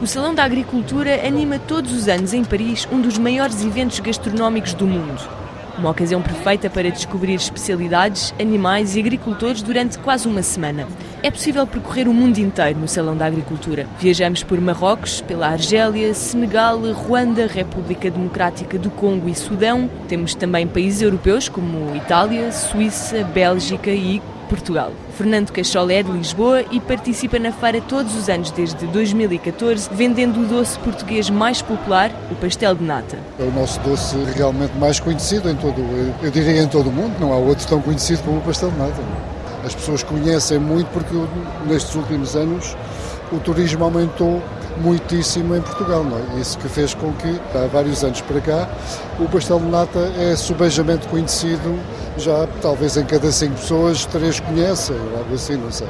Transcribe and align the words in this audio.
O 0.00 0.06
Salão 0.06 0.32
da 0.32 0.44
Agricultura 0.44 1.26
anima 1.26 1.58
todos 1.58 1.92
os 1.92 2.06
anos 2.06 2.32
em 2.32 2.44
Paris 2.44 2.86
um 2.92 3.00
dos 3.00 3.18
maiores 3.18 3.64
eventos 3.64 3.98
gastronómicos 3.98 4.72
do 4.72 4.86
mundo. 4.86 5.20
Uma 5.76 5.90
ocasião 5.90 6.22
perfeita 6.22 6.70
para 6.70 6.88
descobrir 6.88 7.34
especialidades, 7.34 8.32
animais 8.38 8.94
e 8.94 9.00
agricultores 9.00 9.60
durante 9.60 9.98
quase 9.98 10.28
uma 10.28 10.40
semana. 10.40 10.86
É 11.20 11.32
possível 11.32 11.66
percorrer 11.66 12.06
o 12.06 12.14
mundo 12.14 12.38
inteiro 12.38 12.78
no 12.78 12.86
Salão 12.86 13.16
da 13.16 13.26
Agricultura. 13.26 13.88
Viajamos 13.98 14.44
por 14.44 14.60
Marrocos, 14.60 15.20
pela 15.20 15.48
Argélia, 15.48 16.14
Senegal, 16.14 16.78
Ruanda, 16.92 17.48
República 17.48 18.08
Democrática 18.08 18.78
do 18.78 18.90
Congo 18.90 19.28
e 19.28 19.34
Sudão. 19.34 19.90
Temos 20.06 20.32
também 20.32 20.64
países 20.68 21.02
europeus 21.02 21.48
como 21.48 21.96
Itália, 21.96 22.52
Suíça, 22.52 23.24
Bélgica 23.24 23.90
e 23.90 24.22
Portugal. 24.48 24.92
Fernando 25.16 25.52
Cachola 25.52 25.92
é 25.92 26.02
de 26.02 26.10
Lisboa 26.10 26.64
e 26.70 26.80
participa 26.80 27.38
na 27.38 27.52
feira 27.52 27.80
todos 27.80 28.16
os 28.16 28.28
anos 28.28 28.50
desde 28.50 28.86
2014, 28.86 29.90
vendendo 29.92 30.40
o 30.40 30.46
doce 30.46 30.78
português 30.78 31.30
mais 31.30 31.62
popular, 31.62 32.10
o 32.30 32.34
pastel 32.34 32.74
de 32.74 32.82
nata. 32.82 33.18
É 33.38 33.42
o 33.42 33.52
nosso 33.52 33.78
doce 33.80 34.16
realmente 34.34 34.76
mais 34.78 34.98
conhecido 34.98 35.50
em 35.50 35.56
todo, 35.56 35.80
eu 36.22 36.30
diria 36.30 36.62
em 36.62 36.68
todo 36.68 36.88
o 36.88 36.92
mundo, 36.92 37.14
não 37.20 37.32
há 37.32 37.36
outro 37.36 37.66
tão 37.66 37.80
conhecido 37.80 38.22
como 38.22 38.38
o 38.38 38.40
pastel 38.40 38.70
de 38.70 38.78
nata. 38.78 39.02
As 39.64 39.74
pessoas 39.74 40.02
conhecem 40.02 40.58
muito 40.58 40.86
porque 40.88 41.14
nestes 41.66 41.94
últimos 41.94 42.34
anos 42.34 42.76
o 43.30 43.38
turismo 43.38 43.84
aumentou 43.84 44.42
muitíssimo 44.78 45.54
em 45.56 45.60
Portugal. 45.60 46.04
É? 46.36 46.40
Isso 46.40 46.58
que 46.58 46.68
fez 46.68 46.94
com 46.94 47.12
que, 47.12 47.40
há 47.54 47.66
vários 47.66 48.02
anos 48.04 48.20
para 48.20 48.40
cá, 48.40 48.68
o 49.18 49.28
pastel 49.28 49.58
de 49.60 49.66
nata 49.66 49.98
é 50.18 50.36
subejamente 50.36 51.06
conhecido, 51.08 51.78
já 52.16 52.46
talvez 52.60 52.96
em 52.96 53.04
cada 53.04 53.30
cinco 53.30 53.54
pessoas, 53.54 54.04
três 54.06 54.40
conhecem, 54.40 54.96
algo 55.16 55.34
assim, 55.34 55.56
não 55.56 55.70
sei. 55.70 55.88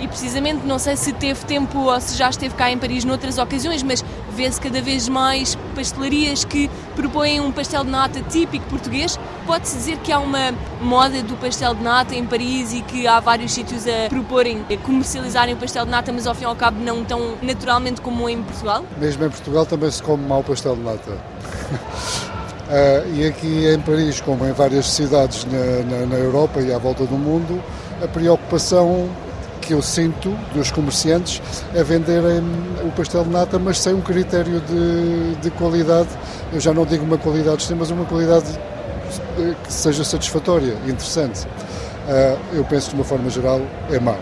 E 0.00 0.08
precisamente, 0.08 0.66
não 0.66 0.78
sei 0.78 0.96
se 0.96 1.12
teve 1.12 1.44
tempo 1.44 1.78
ou 1.78 2.00
se 2.00 2.16
já 2.16 2.30
esteve 2.30 2.54
cá 2.54 2.70
em 2.70 2.78
Paris 2.78 3.04
noutras 3.04 3.36
ocasiões, 3.36 3.82
mas 3.82 4.02
vê-se 4.40 4.58
cada 4.58 4.80
vez 4.80 5.06
mais 5.06 5.54
pastelarias 5.74 6.46
que 6.46 6.70
propõem 6.96 7.40
um 7.40 7.52
pastel 7.52 7.84
de 7.84 7.90
nata 7.90 8.22
típico 8.22 8.64
português. 8.70 9.20
Pode-se 9.46 9.76
dizer 9.76 9.98
que 9.98 10.10
há 10.10 10.18
uma 10.18 10.54
moda 10.80 11.22
do 11.22 11.36
pastel 11.36 11.74
de 11.74 11.82
nata 11.82 12.14
em 12.14 12.24
Paris 12.24 12.72
e 12.72 12.80
que 12.80 13.06
há 13.06 13.20
vários 13.20 13.52
sítios 13.52 13.86
a 13.86 14.08
proporem, 14.08 14.64
a 14.70 14.76
comercializarem 14.78 15.52
o 15.52 15.58
pastel 15.58 15.84
de 15.84 15.90
nata, 15.90 16.10
mas 16.10 16.26
ao 16.26 16.34
fim 16.34 16.44
e 16.44 16.46
ao 16.46 16.56
cabo 16.56 16.82
não 16.82 17.04
tão 17.04 17.36
naturalmente 17.42 18.00
como 18.00 18.30
em 18.30 18.42
Portugal? 18.42 18.82
Mesmo 18.98 19.26
em 19.26 19.28
Portugal 19.28 19.66
também 19.66 19.90
se 19.90 20.02
come 20.02 20.26
mal 20.26 20.42
pastel 20.42 20.74
de 20.74 20.84
nata. 20.84 21.10
uh, 21.10 23.08
e 23.14 23.26
aqui 23.26 23.66
em 23.66 23.80
Paris, 23.80 24.22
como 24.22 24.46
em 24.46 24.52
várias 24.52 24.86
cidades 24.86 25.44
na, 25.44 25.98
na, 25.98 26.06
na 26.06 26.16
Europa 26.16 26.62
e 26.62 26.72
à 26.72 26.78
volta 26.78 27.04
do 27.04 27.18
mundo, 27.18 27.62
a 28.02 28.08
preocupação 28.08 29.10
que 29.60 29.74
eu 29.74 29.82
sinto 29.82 30.36
dos 30.54 30.70
comerciantes 30.70 31.40
é 31.74 31.82
venderem 31.82 32.42
o 32.84 32.90
pastel 32.92 33.24
de 33.24 33.30
nata, 33.30 33.58
mas 33.58 33.78
sem 33.78 33.94
um 33.94 34.00
critério 34.00 34.60
de, 34.60 35.36
de 35.36 35.50
qualidade. 35.50 36.08
Eu 36.52 36.60
já 36.60 36.72
não 36.72 36.84
digo 36.84 37.04
uma 37.04 37.18
qualidade 37.18 37.62
extrema, 37.62 37.80
mas 37.80 37.90
uma 37.90 38.04
qualidade 38.04 38.46
que 39.64 39.72
seja 39.72 40.04
satisfatória, 40.04 40.74
interessante. 40.86 41.46
Uh, 41.46 42.56
eu 42.56 42.64
penso 42.64 42.90
de 42.90 42.96
uma 42.96 43.04
forma 43.04 43.28
geral 43.30 43.60
é 43.90 43.98
mau. 43.98 44.18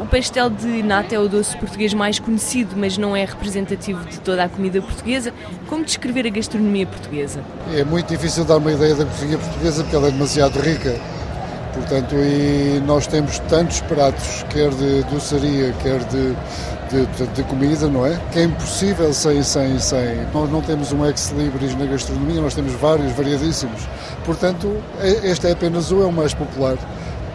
O 0.00 0.06
pastel 0.06 0.48
de 0.48 0.82
nata 0.82 1.14
é 1.14 1.18
o 1.18 1.28
doce 1.28 1.56
português 1.58 1.92
mais 1.92 2.18
conhecido, 2.18 2.74
mas 2.76 2.96
não 2.96 3.14
é 3.14 3.24
representativo 3.24 4.02
de 4.06 4.18
toda 4.20 4.44
a 4.44 4.48
comida 4.48 4.80
portuguesa. 4.80 5.32
Como 5.66 5.84
descrever 5.84 6.26
a 6.26 6.30
gastronomia 6.30 6.86
portuguesa? 6.86 7.42
É 7.74 7.84
muito 7.84 8.08
difícil 8.08 8.44
dar 8.44 8.56
uma 8.56 8.72
ideia 8.72 8.94
da 8.94 9.04
cozinha 9.04 9.36
portuguesa 9.36 9.82
porque 9.82 9.96
ela 9.96 10.08
é 10.08 10.10
demasiado 10.10 10.58
rica 10.58 10.98
Portanto, 11.80 12.14
e 12.14 12.80
nós 12.86 13.06
temos 13.06 13.38
tantos 13.48 13.80
pratos, 13.80 14.44
quer 14.50 14.68
de 14.70 15.02
doçaria, 15.04 15.72
quer 15.82 15.98
de, 16.04 16.36
de, 16.90 17.06
de, 17.06 17.26
de, 17.28 17.42
comida, 17.44 17.88
não 17.88 18.06
é? 18.06 18.20
Que 18.30 18.40
é 18.40 18.44
impossível 18.44 19.12
sem, 19.14 19.42
sem, 19.42 19.78
sem. 19.78 20.26
Nós 20.32 20.50
não 20.50 20.60
temos 20.60 20.92
um 20.92 21.06
ex-libris 21.06 21.74
na 21.76 21.86
gastronomia, 21.86 22.40
nós 22.42 22.54
temos 22.54 22.74
vários, 22.74 23.12
variadíssimos. 23.12 23.80
Portanto, 24.26 24.76
este 25.00 25.46
é 25.46 25.52
apenas 25.52 25.90
o, 25.90 26.02
é 26.02 26.06
o 26.06 26.12
mais 26.12 26.34
popular. 26.34 26.76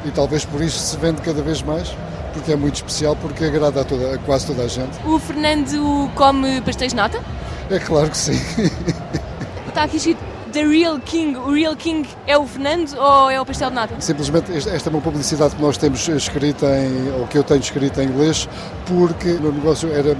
E 0.06 0.12
talvez 0.12 0.46
por 0.46 0.62
isso 0.62 0.78
se 0.78 0.96
vende 0.98 1.22
cada 1.22 1.42
vez 1.42 1.64
mais, 1.64 1.92
porque 2.32 2.52
é 2.52 2.56
muito 2.56 2.76
especial, 2.76 3.16
porque 3.16 3.46
agrada 3.46 3.82
a, 3.82 3.84
toda, 3.84 4.14
a 4.14 4.18
quase 4.20 4.46
toda 4.46 4.62
a 4.62 4.68
gente. 4.68 4.96
O 5.04 5.18
Fernando 5.18 6.10
come 6.14 6.62
pastéis 6.62 6.94
nata? 6.94 7.20
É 7.72 7.80
claro 7.80 8.12
que 8.12 8.18
sim. 8.18 8.40
Está 9.68 9.84
aqui 9.84 9.98
escrito 9.98 10.35
The 10.56 10.66
Real 10.66 10.98
King, 11.00 11.36
o 11.36 11.52
Real 11.52 11.76
King 11.76 12.08
é 12.26 12.38
o 12.38 12.48
Fernando 12.48 12.96
ou 12.98 13.30
é 13.30 13.42
o 13.42 13.46
pastel 13.46 13.68
de 13.68 13.76
nata? 13.76 14.00
Simplesmente 14.00 14.54
esta 14.54 14.90
é 14.90 14.90
uma 14.90 15.02
publicidade 15.02 15.54
que 15.54 15.62
nós 15.62 15.78
temos 15.78 16.08
escrita 16.08 16.66
em, 16.80 17.12
ou 17.20 17.28
que 17.28 17.38
eu 17.38 17.44
tenho 17.44 17.60
escrita 17.60 18.02
em 18.02 18.08
inglês, 18.08 18.48
porque 18.86 19.32
o 19.32 19.52
negócio 19.52 19.92
era 19.92 20.16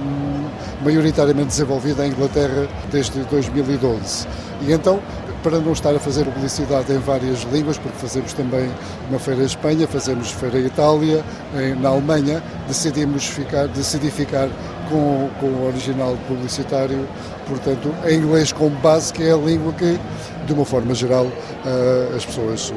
maioritariamente 0.84 1.48
desenvolvido 1.48 2.02
em 2.02 2.08
Inglaterra 2.08 2.68
desde 2.92 3.18
2012. 3.20 4.28
E 4.60 4.74
então 4.74 5.00
para 5.42 5.60
não 5.60 5.72
estar 5.72 5.94
a 5.94 5.98
fazer 6.00 6.24
publicidade 6.24 6.92
em 6.92 6.98
várias 6.98 7.42
línguas, 7.44 7.78
porque 7.78 7.96
fazemos 7.98 8.32
também 8.32 8.68
uma 9.08 9.18
feira 9.18 9.42
em 9.42 9.46
Espanha, 9.46 9.86
fazemos 9.86 10.32
feira 10.32 10.58
em 10.58 10.66
Itália, 10.66 11.24
em, 11.54 11.74
na 11.76 11.90
Alemanha, 11.90 12.42
decidimos 12.66 13.24
ficar, 13.26 13.68
decidi 13.68 14.10
ficar 14.10 14.48
com, 14.88 15.28
com 15.40 15.46
o 15.46 15.66
original 15.66 16.16
publicitário, 16.28 17.06
portanto, 17.46 17.94
em 18.06 18.18
inglês 18.18 18.52
como 18.52 18.70
base, 18.76 19.12
que 19.12 19.22
é 19.22 19.32
a 19.32 19.36
língua 19.36 19.72
que, 19.72 19.98
de 20.46 20.52
uma 20.52 20.64
forma 20.64 20.94
geral, 20.94 21.26
uh, 21.26 22.16
as 22.16 22.24
pessoas 22.24 22.70
uh, 22.70 22.74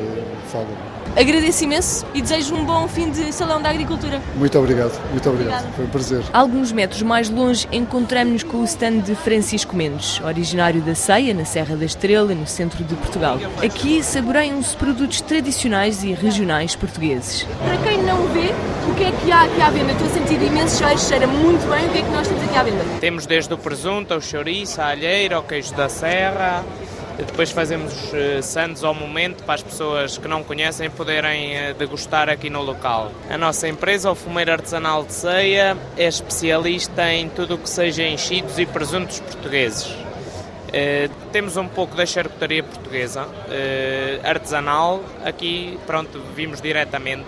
falam. 0.52 0.68
Agradeço 1.16 1.64
imenso 1.64 2.06
e 2.14 2.22
desejo 2.22 2.56
um 2.56 2.64
bom 2.64 2.88
fim 2.88 3.10
de 3.10 3.34
Salão 3.34 3.62
da 3.62 3.70
Agricultura. 3.70 4.22
Muito 4.36 4.58
obrigado, 4.60 4.92
muito 5.10 5.28
obrigado. 5.30 5.54
Obrigada. 5.54 5.76
Foi 5.76 5.86
um 5.86 5.90
prazer. 5.90 6.24
Alguns 6.32 6.72
metros 6.72 7.02
mais 7.02 7.30
longe 7.30 7.68
encontramos-nos 7.72 8.44
com 8.44 8.58
o 8.58 8.64
stand 8.64 9.00
de 9.00 9.16
Francisco 9.16 9.76
Mendes, 9.76 10.22
originário 10.22 10.82
da 10.82 10.94
Ceia, 10.94 11.34
na 11.34 11.46
Serra 11.46 11.76
da 11.76 11.86
Estrela, 11.86 12.34
no 12.36 12.46
centro 12.46 12.84
de 12.84 12.96
Portugal. 12.96 13.40
Aqui 13.64 14.04
saboreiam-se 14.04 14.76
produtos 14.78 15.20
tradicionais 15.22 16.04
e 16.04 16.14
regionais 16.14 16.76
portugueses. 16.76 17.44
Para 17.58 17.78
quem 17.78 18.04
não 18.04 18.28
vê, 18.28 18.54
o 18.90 18.94
que 18.96 19.04
é 19.04 19.12
que 19.12 19.32
há 19.32 19.44
aqui 19.44 19.62
à 19.62 19.70
venda? 19.72 19.92
Estou 19.92 20.08
a 20.08 20.12
sentir 20.12 20.42
imenso 20.42 20.78
cheiro, 20.78 21.00
cheira 21.00 21.28
muito 21.28 21.68
bem. 21.70 21.88
O 21.88 21.90
que 21.90 21.98
é 21.98 22.02
que 22.04 22.12
nós 22.12 22.28
temos 22.28 22.44
aqui 22.44 22.58
à 22.58 22.64
venda? 22.64 22.86
Temos 23.00 23.26
desde 23.26 23.54
o 23.54 23.58
presunto, 23.58 24.14
o 24.14 24.22
chouriço, 24.22 24.80
a 24.80 24.88
alheira, 24.88 25.40
o 25.40 25.44
queijo 25.44 25.74
da 25.74 25.90
serra, 25.90 26.64
depois 27.26 27.52
fazemos 27.52 27.94
uh, 27.94 28.42
sandes 28.42 28.84
ao 28.84 28.94
momento 28.94 29.44
para 29.44 29.56
as 29.56 29.64
pessoas 29.64 30.18
que 30.18 30.28
não 30.28 30.44
conhecem 30.44 30.90
poderem 30.90 31.72
uh, 31.72 31.74
degustar 31.74 32.30
aqui 32.30 32.50
no 32.50 32.62
local. 32.62 33.12
A 33.30 33.38
nossa 33.38 33.68
empresa, 33.68 34.10
o 34.12 34.16
Fumeiro 34.16 34.52
Artesanal 34.52 35.04
de 35.04 35.14
Ceia, 35.14 35.78
é 35.98 36.08
especialista 36.08 37.12
em 37.12 37.30
tudo 37.30 37.56
o 37.56 37.58
que 37.58 37.70
seja 37.70 38.04
enchidos 38.04 38.58
e 38.58 38.66
presuntos 38.66 39.20
portugueses. 39.20 39.88
Uh, 39.88 41.10
temos 41.32 41.58
um 41.58 41.68
pouco 41.68 41.96
da 41.96 42.06
charcutaria 42.06 42.64
portuguesa, 42.64 43.28
artesanal, 44.24 45.04
aqui 45.26 45.78
pronto, 45.86 46.22
vimos 46.36 46.62
diretamente 46.62 47.26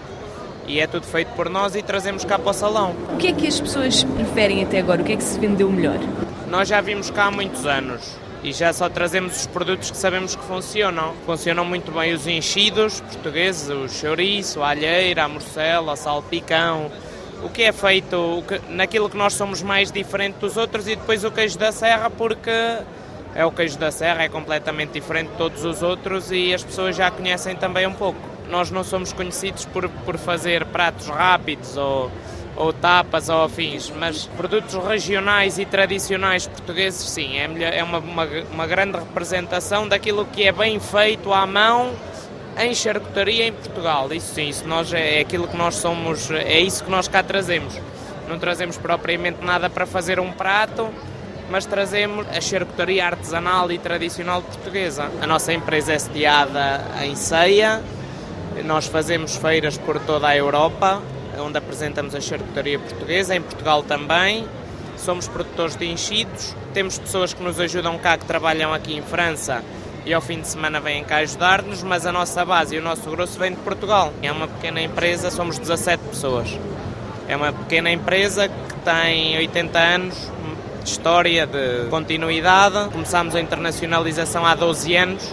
e 0.68 0.80
é 0.80 0.88
tudo 0.88 1.06
feito 1.06 1.30
por 1.36 1.50
nós 1.50 1.76
e 1.76 1.82
trazemos 1.82 2.24
cá 2.24 2.40
para 2.40 2.50
o 2.50 2.54
salão. 2.54 2.96
O 3.14 3.18
que 3.18 3.28
é 3.28 3.34
que 3.34 3.48
as 3.48 3.60
pessoas 3.60 4.04
preferem 4.04 4.64
até 4.64 4.80
agora? 4.80 5.02
O 5.02 5.06
que 5.06 5.14
é 5.14 5.18
que 5.18 5.24
se 5.24 5.40
vendeu 5.40 5.70
melhor? 5.72 6.00
Nós 6.50 6.68
já 6.68 6.82
vimos 6.82 7.10
cá 7.10 7.26
há 7.26 7.32
muitos 7.32 7.66
anos 7.66 8.16
e 8.44 8.52
já 8.52 8.74
só 8.74 8.90
trazemos 8.90 9.38
os 9.38 9.48
produtos 9.48 9.92
que 9.92 9.98
sabemos 9.98 10.36
que 10.36 10.44
funcionam. 10.44 11.14
Funcionam 11.26 11.64
muito 11.64 11.92
bem 11.92 12.14
os 12.14 12.26
enchidos 12.26 13.00
portugueses, 13.02 13.70
o 13.70 13.88
chouriço, 13.88 14.62
a 14.62 14.70
alheira, 14.70 15.24
a 15.24 15.28
morcela, 15.28 15.94
a 15.94 15.96
salpicão, 15.96 16.92
o 17.44 17.50
que 17.50 17.64
é 17.64 17.72
feito 17.72 18.16
o 18.16 18.44
que, 18.44 18.60
naquilo 18.70 19.10
que 19.10 19.18
nós 19.18 19.34
somos 19.34 19.62
mais 19.62 19.92
diferente 19.92 20.36
dos 20.36 20.58
outros 20.58 20.88
e 20.88 20.96
depois 20.96 21.24
o 21.24 21.32
queijo 21.32 21.58
da 21.58 21.72
serra 21.72 22.10
porque 22.10 22.52
é 23.34 23.46
o 23.46 23.52
queijo 23.52 23.78
da 23.78 23.92
serra, 23.92 24.24
é 24.24 24.30
completamente 24.30 24.92
diferente 24.92 25.30
de 25.30 25.38
todos 25.38 25.64
os 25.64 25.82
outros 25.82 26.32
e 26.32 26.54
as 26.54 26.64
pessoas 26.64 26.96
já 26.96 27.10
conhecem 27.10 27.56
também 27.56 27.88
um 27.88 27.94
pouco. 27.94 28.20
Nós 28.50 28.70
não 28.70 28.84
somos 28.84 29.14
conhecidos 29.14 29.66
por, 29.66 29.88
por 29.88 30.18
fazer 30.18 30.66
pratos 30.66 31.08
rápidos 31.08 31.78
ou 31.78 32.12
ou 32.56 32.74
tapas 32.74 33.30
ou 33.30 33.44
afins, 33.44 33.92
mas 33.98 34.26
produtos 34.38 34.76
regionais 34.76 35.58
e 35.58 35.66
tradicionais 35.66 36.48
portugueses, 36.48 37.10
sim, 37.10 37.38
é, 37.38 37.80
é 37.80 37.84
uma, 37.84 38.00
uma, 38.00 38.28
uma 38.52 38.68
grande 38.68 38.98
representação 38.98 39.88
daquilo 39.88 40.26
que 40.26 40.44
é 40.44 40.52
bem 40.52 40.80
feito 40.80 41.32
à 41.34 41.46
mão 41.46 41.94
em 42.58 42.74
charcutaria 42.76 43.48
em 43.48 43.54
Portugal. 43.54 44.12
Isso 44.14 44.36
sim, 44.36 44.50
isso 44.50 44.68
nós 44.68 44.94
é, 44.94 45.18
é 45.18 45.22
aquilo 45.22 45.48
que 45.48 45.58
nós 45.58 45.76
somos, 45.76 46.30
é 46.32 46.60
isso 46.60 46.84
que 46.84 46.92
nós 46.92 47.08
cá 47.08 47.24
trazemos. 47.24 47.80
Não 48.28 48.38
trazemos 48.38 48.78
propriamente 48.78 49.44
nada 49.44 49.70
para 49.70 49.86
fazer 49.86 50.20
um 50.20 50.32
prato, 50.32 50.90
mas 51.50 51.66
trazemos 51.66 52.26
a 52.30 52.40
charcutaria 52.40 53.06
artesanal 53.06 53.72
e 53.72 53.78
tradicional 53.78 54.42
portuguesa. 54.42 55.10
A 55.22 55.28
nossa 55.28 55.52
empresa 55.52 55.94
é 55.94 56.00
sediada 56.00 56.82
em 57.02 57.16
Ceia, 57.16 57.82
nós 58.64 58.88
fazemos 58.88 59.36
feiras 59.36 59.78
por 59.78 60.00
toda 60.00 60.28
a 60.28 60.36
Europa, 60.36 61.02
onde 61.40 61.58
apresentamos 61.58 62.16
a 62.16 62.22
charcutaria 62.22 62.80
portuguesa, 62.80 63.36
em 63.36 63.42
Portugal 63.42 63.84
também. 63.84 64.46
Somos 64.98 65.28
produtores 65.28 65.76
de 65.76 65.86
enchidos, 65.86 66.56
temos 66.74 66.98
pessoas 67.00 67.34
que 67.34 67.42
nos 67.42 67.60
ajudam 67.60 67.98
cá, 67.98 68.18
que 68.18 68.26
trabalham 68.26 68.74
aqui 68.74 68.96
em 68.96 69.02
França 69.02 69.64
e 70.06 70.14
ao 70.14 70.22
fim 70.22 70.42
de 70.42 70.48
semana 70.48 70.80
vêm 70.80 71.04
cá 71.04 71.18
ajudar-nos, 71.18 71.84
mas 71.84 72.06
a 72.06 72.12
nossa 72.12 72.44
base 72.44 72.76
e 72.76 72.80
o 72.80 72.82
nosso 72.82 73.10
grosso 73.10 73.38
vem 73.38 73.52
de 73.52 73.58
Portugal. 73.58 74.12
É 74.22 74.32
uma 74.32 74.48
pequena 74.48 74.82
empresa, 74.82 75.30
somos 75.30 75.60
17 75.60 76.04
pessoas. 76.10 76.58
É 77.28 77.36
uma 77.36 77.54
pequena 77.54 77.92
empresa 77.92 78.48
que 78.48 78.74
tem 78.84 79.38
80 79.38 79.80
anos 79.80 80.32
de 80.84 80.90
história, 80.90 81.46
de 81.46 81.88
continuidade. 81.90 82.90
Começámos 82.92 83.36
a 83.36 83.42
internacionalização 83.42 84.46
há 84.46 84.56
12 84.56 84.96
anos. 84.96 85.32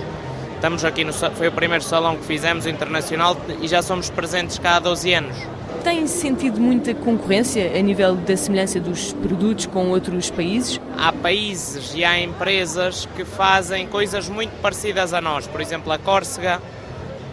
Estamos 0.55 0.85
aqui 0.85 1.05
no 1.05 1.13
foi 1.13 1.49
o 1.49 1.53
primeiro 1.53 1.85
salão 1.85 2.17
que 2.17 2.25
fizemos 2.25 2.67
internacional 2.67 3.37
e 3.61 3.69
já 3.69 3.81
somos 3.81 4.11
presentes 4.11 4.59
cá 4.59 4.77
há 4.77 4.79
12 4.81 5.15
anos. 5.15 5.37
Tem 5.83 6.07
sentido 6.07 6.61
muita 6.61 6.93
concorrência 6.95 7.71
a 7.77 7.81
nível 7.81 8.17
da 8.17 8.37
semelhança 8.37 8.81
dos 8.81 9.13
produtos 9.13 9.67
com 9.67 9.89
outros 9.89 10.31
países? 10.31 10.81
Há 10.97 11.13
países 11.13 11.95
e 11.95 12.05
há 12.05 12.21
empresas 12.21 13.09
que 13.17 13.25
fazem 13.25 13.87
coisas 13.87 14.29
muito 14.29 14.51
parecidas 14.61 15.15
a 15.15 15.21
nós. 15.21 15.47
Por 15.47 15.61
exemplo, 15.61 15.93
a 15.93 15.99
Córcega 15.99 16.61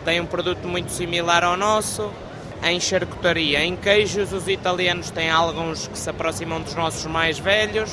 tem 0.06 0.22
um 0.22 0.26
produto 0.26 0.68
muito 0.68 0.92
similar 0.92 1.44
ao 1.44 1.58
nosso. 1.58 2.12
Em 2.64 2.80
charcutaria, 2.80 3.64
em 3.64 3.76
queijos, 3.76 4.32
os 4.32 4.48
italianos 4.48 5.10
têm 5.10 5.30
alguns 5.30 5.88
que 5.88 5.98
se 5.98 6.10
aproximam 6.10 6.62
dos 6.62 6.76
nossos 6.76 7.06
mais 7.06 7.38
velhos, 7.38 7.92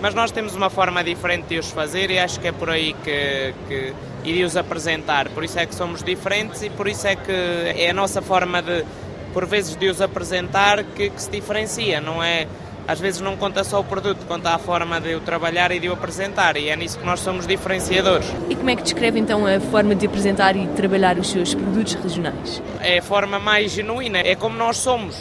mas 0.00 0.14
nós 0.14 0.30
temos 0.30 0.54
uma 0.54 0.70
forma 0.70 1.04
diferente 1.04 1.48
de 1.48 1.58
os 1.58 1.70
fazer 1.70 2.10
e 2.10 2.18
acho 2.18 2.40
que 2.40 2.48
é 2.48 2.52
por 2.52 2.70
aí 2.70 2.94
que, 3.04 3.54
que 3.68 3.94
e 4.24 4.32
de 4.32 4.44
os 4.44 4.56
apresentar. 4.56 5.28
Por 5.30 5.44
isso 5.44 5.58
é 5.58 5.66
que 5.66 5.74
somos 5.74 6.02
diferentes 6.02 6.62
e 6.62 6.70
por 6.70 6.88
isso 6.88 7.06
é 7.06 7.16
que 7.16 7.32
é 7.32 7.90
a 7.90 7.94
nossa 7.94 8.22
forma 8.22 8.62
de 8.62 8.84
por 9.32 9.46
vezes 9.46 9.76
de 9.76 9.88
os 9.88 10.00
apresentar 10.00 10.82
que, 10.84 11.10
que 11.10 11.22
se 11.22 11.30
diferencia, 11.30 12.00
não 12.00 12.22
é? 12.22 12.46
Às 12.86 12.98
vezes 12.98 13.20
não 13.20 13.36
conta 13.36 13.62
só 13.62 13.78
o 13.78 13.84
produto, 13.84 14.26
conta 14.26 14.50
a 14.50 14.58
forma 14.58 15.00
de 15.00 15.14
o 15.14 15.20
trabalhar 15.20 15.70
e 15.70 15.78
de 15.78 15.88
o 15.88 15.92
apresentar, 15.92 16.56
e 16.56 16.68
é 16.68 16.76
nisso 16.76 16.98
que 16.98 17.06
nós 17.06 17.20
somos 17.20 17.46
diferenciadores. 17.46 18.26
E 18.48 18.56
como 18.56 18.68
é 18.68 18.74
que 18.74 18.82
descreve 18.82 19.18
então 19.18 19.46
a 19.46 19.60
forma 19.60 19.94
de 19.94 20.06
apresentar 20.06 20.56
e 20.56 20.66
trabalhar 20.68 21.16
os 21.16 21.30
seus 21.30 21.54
produtos 21.54 21.94
regionais? 21.94 22.60
É 22.80 22.98
a 22.98 23.02
forma 23.02 23.38
mais 23.38 23.70
genuína, 23.70 24.18
é 24.18 24.34
como 24.34 24.56
nós 24.56 24.78
somos. 24.78 25.16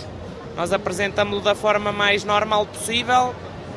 Nós 0.57 0.73
apresentamos-lo 0.73 1.41
da 1.41 1.53
forma 1.53 1.91
mais 1.91 2.23
normal 2.23 2.65
possível, 2.65 3.35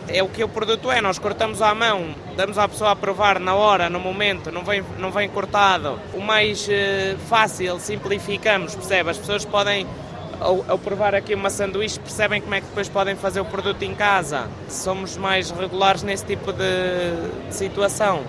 é 0.08 0.23
o 0.23 0.28
que 0.28 0.43
o 0.43 0.49
produto 0.49 0.90
é. 0.90 1.00
Nós 1.00 1.19
cortamos 1.19 1.62
à 1.62 1.75
mão, 1.75 2.14
damos 2.37 2.58
à 2.58 2.67
pessoa 2.69 2.93
a 2.93 2.96
provar 2.96 3.38
na 3.38 3.55
hora, 3.55 3.88
no 3.88 4.00
momento, 4.00 4.50
não 4.50 4.64
vem, 4.64 4.82
não 4.99 5.11
vem 5.11 5.28
cortado. 5.28 5.99
O 6.14 6.20
mais 6.20 6.67
uh, 6.67 7.19
fácil, 7.28 7.78
simplificamos, 7.78 8.75
percebe? 8.75 9.11
As 9.11 9.19
pessoas 9.19 9.44
podem 9.44 9.87
ao, 10.42 10.64
ao, 10.68 10.78
provar 10.78 11.14
aqui 11.14 11.34
uma 11.34 11.50
sanduíche, 11.50 11.98
percebem 11.98 12.40
como 12.40 12.54
é 12.54 12.60
que 12.60 12.66
depois 12.66 12.88
podem 12.88 13.16
fazer 13.16 13.40
o 13.40 13.44
produto 13.44 13.82
em 13.82 13.94
casa. 13.94 14.48
Somos 14.68 15.16
mais 15.16 15.50
regulares 15.50 16.02
nesse 16.02 16.24
tipo 16.24 16.52
de, 16.52 17.48
de 17.48 17.54
situação. 17.54 18.22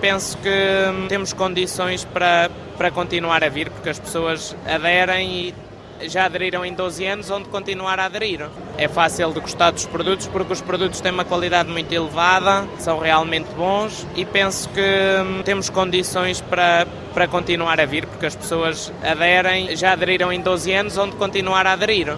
Penso 0.00 0.36
que 0.38 0.48
hum, 0.48 1.06
temos 1.08 1.32
condições 1.32 2.04
para, 2.04 2.50
para 2.76 2.90
continuar 2.90 3.44
a 3.44 3.48
vir, 3.48 3.70
porque 3.70 3.88
as 3.88 3.98
pessoas 3.98 4.56
aderem 4.66 5.54
e 6.00 6.08
já 6.08 6.24
aderiram 6.24 6.64
em 6.64 6.74
12 6.74 7.06
anos, 7.06 7.30
onde 7.30 7.48
continuar 7.48 8.00
a 8.00 8.06
aderir. 8.06 8.48
É 8.78 8.88
fácil 8.88 9.32
de 9.32 9.40
gostar 9.40 9.70
dos 9.70 9.86
produtos 9.86 10.26
porque 10.26 10.52
os 10.52 10.60
produtos 10.60 11.00
têm 11.00 11.12
uma 11.12 11.24
qualidade 11.24 11.70
muito 11.70 11.92
elevada, 11.92 12.66
são 12.78 12.98
realmente 12.98 13.48
bons 13.54 14.06
e 14.16 14.24
penso 14.24 14.68
que 14.70 14.80
hum, 14.80 15.42
temos 15.44 15.68
condições 15.68 16.40
para, 16.40 16.86
para 17.12 17.28
continuar 17.28 17.80
a 17.80 17.84
vir 17.84 18.06
porque 18.06 18.26
as 18.26 18.34
pessoas 18.34 18.92
aderem, 19.02 19.76
já 19.76 19.92
aderiram 19.92 20.32
em 20.32 20.40
12 20.40 20.72
anos, 20.72 20.96
onde 20.96 21.16
continuar 21.16 21.66
a 21.66 21.72
aderir 21.72 22.16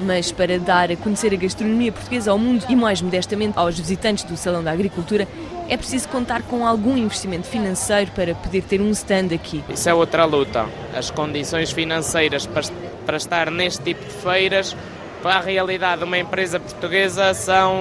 mas 0.00 0.32
para 0.32 0.58
dar 0.58 0.90
a 0.90 0.96
conhecer 0.96 1.32
a 1.32 1.36
gastronomia 1.36 1.92
portuguesa 1.92 2.32
ao 2.32 2.36
mundo 2.36 2.66
e 2.68 2.74
mais 2.74 3.00
modestamente 3.00 3.56
aos 3.56 3.78
visitantes 3.78 4.24
do 4.24 4.36
Salão 4.36 4.62
da 4.62 4.72
Agricultura, 4.72 5.26
é 5.68 5.76
preciso 5.76 6.08
contar 6.08 6.42
com 6.42 6.66
algum 6.66 6.96
investimento 6.96 7.46
financeiro 7.46 8.10
para 8.10 8.34
poder 8.34 8.62
ter 8.64 8.80
um 8.80 8.90
stand 8.90 9.32
aqui. 9.32 9.62
Isso 9.68 9.88
é 9.88 9.94
outra 9.94 10.24
luta. 10.24 10.66
As 10.94 11.12
condições 11.12 11.70
financeiras 11.70 12.44
para 12.44 12.64
para 13.04 13.16
estar 13.16 13.50
neste 13.50 13.82
tipo 13.82 14.04
de 14.04 14.10
feiras 14.10 14.76
para 15.24 15.36
a 15.36 15.40
realidade 15.40 16.00
de 16.00 16.04
uma 16.04 16.18
empresa 16.18 16.60
portuguesa 16.60 17.32
são 17.32 17.74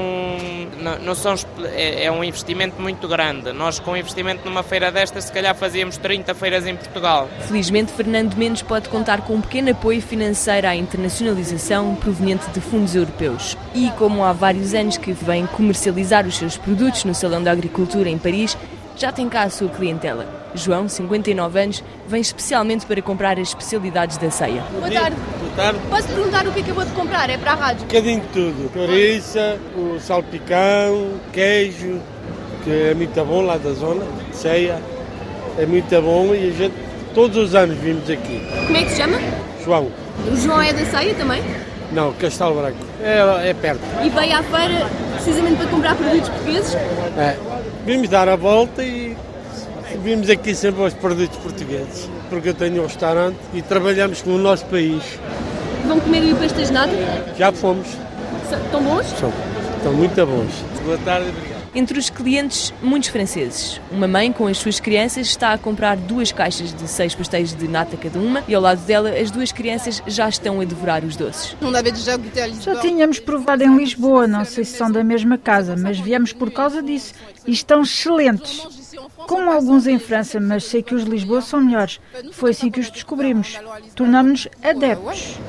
não, 0.80 0.98
não 1.00 1.14
são 1.14 1.36
é, 1.74 2.06
é, 2.06 2.12
um 2.12 2.24
investimento 2.24 2.82
muito 2.82 3.06
grande. 3.06 3.52
Nós 3.52 3.80
com 3.80 3.92
um 3.92 3.98
investimento 3.98 4.46
numa 4.46 4.64
feira 4.64 4.90
desta 4.90 5.20
se 5.20 5.30
calhar 5.30 5.54
fazíamos 5.54 5.98
30 5.98 6.34
feiras 6.36 6.66
em 6.66 6.74
Portugal. 6.74 7.28
Felizmente 7.42 7.92
Fernando 7.92 8.36
Mendes 8.36 8.62
pode 8.62 8.88
contar 8.88 9.24
com 9.24 9.36
um 9.36 9.42
pequeno 9.42 9.72
apoio 9.72 10.02
financeiro 10.02 10.68
à 10.68 10.74
internacionalização 10.74 11.94
proveniente 11.96 12.50
de 12.50 12.62
fundos 12.62 12.96
europeus. 12.96 13.58
E 13.76 13.92
como 13.98 14.24
há 14.24 14.32
vários 14.32 14.74
anos 14.74 14.96
que 14.96 15.12
vem 15.12 15.46
comercializar 15.46 16.26
os 16.26 16.38
seus 16.38 16.56
produtos 16.56 17.04
no 17.04 17.14
Salão 17.14 17.44
da 17.44 17.52
Agricultura 17.52 18.10
em 18.10 18.18
Paris, 18.18 18.58
já 18.96 19.12
tem 19.12 19.28
cá 19.30 19.44
a 19.44 19.50
sua 19.50 19.70
clientela. 19.70 20.26
João, 20.56 20.88
59 20.88 21.60
anos, 21.60 21.84
vem 22.08 22.22
especialmente 22.22 22.86
para 22.86 23.02
comprar 23.02 23.40
as 23.40 23.50
especialidades 23.50 24.18
da 24.18 24.30
ceia. 24.30 24.64
Boa 24.72 24.90
tarde. 24.92 25.16
Boa 25.40 25.52
tarde. 25.56 25.80
Posso 25.90 26.08
perguntar 26.08 26.48
o 26.48 26.52
que 26.52 26.60
acabou 26.62 26.86
de 26.86 26.92
comprar? 26.92 27.30
É 27.30 27.38
para 27.38 27.52
a 27.52 27.56
rádio? 27.56 27.84
Um 27.84 27.88
bocadinho 27.88 28.22
de 28.22 28.28
tudo. 28.28 28.74
Coriça, 28.74 29.58
o 29.76 30.00
salpicão, 30.00 31.14
queijo, 31.32 32.00
que 32.64 32.72
é 32.72 32.94
muito 32.94 33.26
bom 33.26 33.42
lá 33.42 33.58
da 33.58 33.72
zona, 33.72 34.06
ceia. 34.32 34.80
É 35.58 35.66
muito 35.66 36.02
bom 36.02 36.34
e 36.34 36.50
a 36.50 36.52
gente 36.52 36.74
todos 37.14 37.38
os 37.38 37.56
anos 37.56 37.78
vimos 37.78 38.10
aqui. 38.10 38.42
Como 38.66 38.78
é 38.78 38.84
que 38.84 38.90
se 38.90 38.98
chama? 38.98 39.20
João. 39.64 39.92
O 40.32 40.36
João 40.36 40.62
é 40.62 40.74
da 40.74 40.86
ceia 40.86 41.14
também? 41.16 41.44
Não, 41.92 42.12
Castelo 42.14 42.56
Branco. 42.56 42.78
É, 43.04 43.50
é 43.50 43.54
perto. 43.54 43.82
E 44.04 44.10
veio 44.10 44.36
à 44.36 44.44
feira 44.44 44.90
precisamente 45.14 45.58
para 45.58 45.68
comprar 45.68 45.96
produtos 45.96 46.30
portugueses? 46.30 46.76
É. 46.76 47.38
Vimos 47.86 48.08
dar 48.08 48.30
a 48.30 48.36
volta 48.38 48.82
e 48.82 49.16
vimos 50.02 50.30
aqui 50.30 50.56
sempre 50.56 50.84
os 50.84 50.94
produtos 50.94 51.38
portugueses, 51.40 52.10
porque 52.30 52.50
eu 52.50 52.54
tenho 52.54 52.82
um 52.82 52.86
restaurante 52.86 53.38
e 53.54 53.62
trabalhamos 53.62 54.22
com 54.22 54.32
o 54.32 54.38
nosso 54.38 54.66
país. 54.66 55.04
Vão 55.86 56.00
comer 56.00 56.20
aí 56.20 56.34
pastéis 56.34 56.70
de 56.70 56.74
nada? 56.74 56.92
Já 57.38 57.52
fomos. 57.52 57.88
Estão 58.66 58.82
bons? 58.82 59.06
São, 59.20 59.34
estão 59.78 59.94
muito 59.94 60.26
bons. 60.26 60.54
Boa 60.86 60.98
tarde, 61.00 61.30
obrigado. 61.30 61.53
Entre 61.76 61.98
os 61.98 62.10
clientes, 62.10 62.72
muitos 62.84 63.10
franceses. 63.10 63.82
Uma 63.92 64.08
mãe 64.08 64.32
com 64.32 64.46
as 64.46 64.60
suas 64.60 64.80
crianças 64.80 65.28
está 65.28 65.54
a 65.54 65.58
comprar 65.58 65.98
duas 65.98 66.32
caixas 66.32 66.72
de 66.72 66.88
seis 66.88 67.16
pastéis 67.16 67.54
de 67.56 67.68
nata 67.68 67.98
cada 67.98 68.20
uma 68.20 68.44
e 68.48 68.54
ao 68.54 68.62
lado 68.62 68.86
dela 68.86 69.10
as 69.10 69.32
duas 69.32 69.52
crianças 69.52 70.02
já 70.06 70.30
estão 70.30 70.62
a 70.62 70.66
devorar 70.66 71.04
os 71.04 71.16
doces. 71.16 71.58
Já 72.62 72.76
tínhamos 72.80 73.20
provado 73.20 73.64
em 73.64 73.76
Lisboa, 73.76 74.28
não 74.28 74.46
sei 74.46 74.64
se 74.64 74.78
são 74.78 74.92
da 74.92 75.04
mesma 75.04 75.38
casa, 75.38 75.76
mas 75.76 76.00
viemos 76.00 76.32
por 76.32 76.52
causa 76.52 76.82
disso 76.84 77.14
e 77.48 77.52
estão 77.52 77.82
excelentes. 77.82 78.62
Como 79.28 79.50
alguns 79.50 79.88
em 79.88 79.98
França, 79.98 80.40
mas 80.40 80.66
sei 80.66 80.84
que 80.84 80.94
os 80.94 81.06
de 81.06 81.10
Lisboa 81.10 81.42
são 81.42 81.60
melhores. 81.60 82.00
Foi 82.34 82.52
assim 82.52 82.70
que 82.70 82.80
os 82.80 82.92
descobrimos. 82.92 83.58
Tornamos-nos 83.96 84.48
adeptos. 84.62 85.40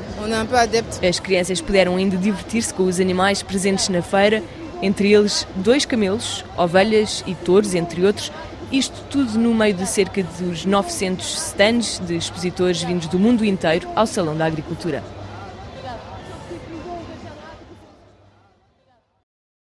As 1.06 1.20
crianças 1.20 1.60
puderam 1.60 1.96
ainda 1.96 2.16
divertir-se 2.16 2.72
com 2.72 2.84
os 2.84 2.98
animais 2.98 3.42
presentes 3.42 3.88
na 3.90 4.00
feira 4.00 4.42
entre 4.82 5.12
eles 5.12 5.46
dois 5.56 5.84
camelos, 5.84 6.44
ovelhas 6.56 7.22
e 7.26 7.34
touros, 7.34 7.74
entre 7.74 8.04
outros, 8.04 8.32
isto 8.72 9.04
tudo 9.08 9.38
no 9.38 9.54
meio 9.54 9.74
de 9.74 9.86
cerca 9.86 10.22
dos 10.22 10.64
900 10.64 11.24
stands 11.48 12.00
de 12.00 12.16
expositores 12.16 12.82
vindos 12.82 13.06
do 13.06 13.18
mundo 13.18 13.44
inteiro 13.44 13.88
ao 13.94 14.06
Salão 14.06 14.36
da 14.36 14.46
Agricultura. 14.46 15.02